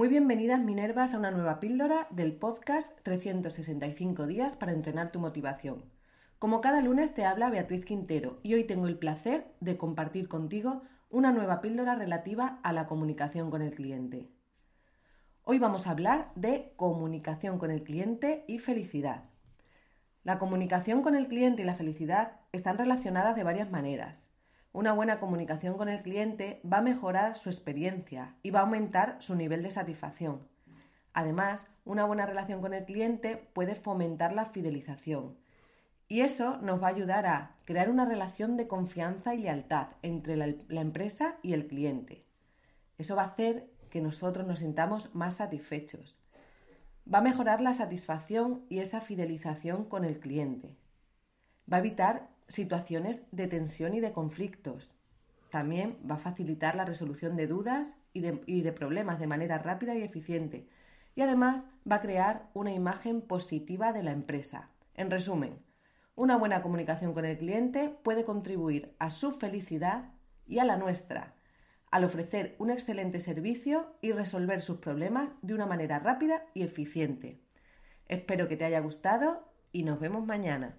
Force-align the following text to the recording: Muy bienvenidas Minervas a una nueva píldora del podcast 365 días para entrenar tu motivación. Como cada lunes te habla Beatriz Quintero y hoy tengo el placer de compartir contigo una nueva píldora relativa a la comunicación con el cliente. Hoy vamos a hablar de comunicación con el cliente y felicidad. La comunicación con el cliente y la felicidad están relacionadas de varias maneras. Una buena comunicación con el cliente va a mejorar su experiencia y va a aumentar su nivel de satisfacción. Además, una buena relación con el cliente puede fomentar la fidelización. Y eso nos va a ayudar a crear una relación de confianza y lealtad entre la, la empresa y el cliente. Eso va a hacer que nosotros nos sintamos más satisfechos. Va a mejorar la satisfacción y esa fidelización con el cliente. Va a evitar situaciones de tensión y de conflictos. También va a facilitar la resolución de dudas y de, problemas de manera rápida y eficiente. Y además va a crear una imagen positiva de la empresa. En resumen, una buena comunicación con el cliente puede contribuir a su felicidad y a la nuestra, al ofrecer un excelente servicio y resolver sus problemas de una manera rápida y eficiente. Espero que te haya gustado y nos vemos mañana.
Muy 0.00 0.08
bienvenidas 0.08 0.58
Minervas 0.62 1.12
a 1.12 1.18
una 1.18 1.30
nueva 1.30 1.60
píldora 1.60 2.06
del 2.08 2.32
podcast 2.32 2.98
365 3.02 4.26
días 4.26 4.56
para 4.56 4.72
entrenar 4.72 5.12
tu 5.12 5.20
motivación. 5.20 5.84
Como 6.38 6.62
cada 6.62 6.80
lunes 6.80 7.12
te 7.12 7.26
habla 7.26 7.50
Beatriz 7.50 7.84
Quintero 7.84 8.40
y 8.42 8.54
hoy 8.54 8.64
tengo 8.64 8.86
el 8.86 8.96
placer 8.96 9.52
de 9.60 9.76
compartir 9.76 10.26
contigo 10.26 10.80
una 11.10 11.32
nueva 11.32 11.60
píldora 11.60 11.96
relativa 11.96 12.60
a 12.62 12.72
la 12.72 12.86
comunicación 12.86 13.50
con 13.50 13.60
el 13.60 13.74
cliente. 13.74 14.30
Hoy 15.42 15.58
vamos 15.58 15.86
a 15.86 15.90
hablar 15.90 16.32
de 16.34 16.72
comunicación 16.76 17.58
con 17.58 17.70
el 17.70 17.82
cliente 17.82 18.46
y 18.48 18.58
felicidad. 18.58 19.24
La 20.24 20.38
comunicación 20.38 21.02
con 21.02 21.14
el 21.14 21.28
cliente 21.28 21.60
y 21.60 21.66
la 21.66 21.74
felicidad 21.74 22.40
están 22.52 22.78
relacionadas 22.78 23.36
de 23.36 23.44
varias 23.44 23.70
maneras. 23.70 24.29
Una 24.72 24.92
buena 24.92 25.18
comunicación 25.18 25.76
con 25.76 25.88
el 25.88 26.00
cliente 26.00 26.60
va 26.70 26.78
a 26.78 26.82
mejorar 26.82 27.36
su 27.36 27.48
experiencia 27.48 28.36
y 28.42 28.50
va 28.50 28.60
a 28.60 28.62
aumentar 28.62 29.16
su 29.18 29.34
nivel 29.34 29.64
de 29.64 29.70
satisfacción. 29.72 30.46
Además, 31.12 31.68
una 31.84 32.04
buena 32.04 32.24
relación 32.24 32.60
con 32.60 32.72
el 32.72 32.84
cliente 32.84 33.36
puede 33.52 33.74
fomentar 33.74 34.32
la 34.32 34.44
fidelización. 34.44 35.36
Y 36.06 36.20
eso 36.20 36.58
nos 36.58 36.80
va 36.80 36.86
a 36.86 36.90
ayudar 36.90 37.26
a 37.26 37.56
crear 37.64 37.90
una 37.90 38.04
relación 38.04 38.56
de 38.56 38.68
confianza 38.68 39.34
y 39.34 39.38
lealtad 39.38 39.88
entre 40.02 40.36
la, 40.36 40.54
la 40.68 40.80
empresa 40.80 41.36
y 41.42 41.52
el 41.52 41.66
cliente. 41.66 42.24
Eso 42.96 43.16
va 43.16 43.22
a 43.22 43.26
hacer 43.26 43.70
que 43.90 44.00
nosotros 44.00 44.46
nos 44.46 44.60
sintamos 44.60 45.14
más 45.16 45.34
satisfechos. 45.34 46.16
Va 47.12 47.18
a 47.18 47.22
mejorar 47.22 47.60
la 47.60 47.74
satisfacción 47.74 48.64
y 48.68 48.78
esa 48.78 49.00
fidelización 49.00 49.84
con 49.84 50.04
el 50.04 50.20
cliente. 50.20 50.76
Va 51.70 51.78
a 51.78 51.80
evitar 51.80 52.28
situaciones 52.50 53.22
de 53.30 53.46
tensión 53.46 53.94
y 53.94 54.00
de 54.00 54.12
conflictos. 54.12 54.96
También 55.50 55.98
va 56.08 56.16
a 56.16 56.18
facilitar 56.18 56.74
la 56.74 56.84
resolución 56.84 57.36
de 57.36 57.46
dudas 57.46 57.94
y 58.12 58.20
de, 58.20 58.72
problemas 58.72 59.20
de 59.20 59.26
manera 59.26 59.58
rápida 59.58 59.94
y 59.96 60.02
eficiente. 60.02 60.68
Y 61.14 61.22
además 61.22 61.66
va 61.90 61.96
a 61.96 62.00
crear 62.00 62.50
una 62.52 62.72
imagen 62.72 63.22
positiva 63.22 63.92
de 63.92 64.02
la 64.02 64.12
empresa. 64.12 64.70
En 64.94 65.10
resumen, 65.10 65.58
una 66.14 66.36
buena 66.36 66.60
comunicación 66.62 67.14
con 67.14 67.24
el 67.24 67.38
cliente 67.38 67.88
puede 68.02 68.24
contribuir 68.24 68.94
a 68.98 69.10
su 69.10 69.32
felicidad 69.32 70.12
y 70.46 70.58
a 70.58 70.64
la 70.64 70.76
nuestra, 70.76 71.34
al 71.90 72.04
ofrecer 72.04 72.56
un 72.58 72.70
excelente 72.70 73.20
servicio 73.20 73.96
y 74.00 74.12
resolver 74.12 74.60
sus 74.60 74.78
problemas 74.78 75.30
de 75.42 75.54
una 75.54 75.66
manera 75.66 75.98
rápida 76.00 76.44
y 76.54 76.62
eficiente. 76.62 77.40
Espero 78.08 78.48
que 78.48 78.56
te 78.56 78.64
haya 78.64 78.80
gustado 78.80 79.48
y 79.72 79.84
nos 79.84 80.00
vemos 80.00 80.26
mañana. 80.26 80.76